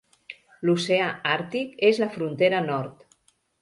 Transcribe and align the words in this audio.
L'Oceà 0.67 1.11
Àrtic 1.35 1.79
és 1.93 2.03
la 2.05 2.11
frontera 2.19 2.67
nord. 2.73 3.11